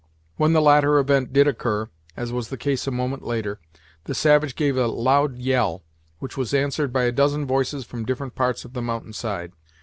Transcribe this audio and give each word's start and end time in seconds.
When 0.37 0.53
the 0.53 0.63
latter 0.63 0.97
event 0.97 1.31
did 1.31 1.47
occur, 1.47 1.87
as 2.17 2.31
was 2.33 2.49
the 2.49 2.57
case 2.57 2.87
a 2.87 2.89
moment 2.91 3.21
later, 3.21 3.59
the 4.05 4.15
savage 4.15 4.55
gave 4.55 4.75
a 4.75 4.87
loud 4.87 5.37
yell, 5.37 5.83
which 6.17 6.35
was 6.35 6.55
answered 6.55 6.91
by 6.91 7.03
a 7.03 7.11
dozen 7.11 7.45
voices 7.45 7.85
from 7.85 8.03
different 8.05 8.33
parts 8.33 8.65
of 8.65 8.73
the 8.73 8.81
mountainside. 8.81 9.51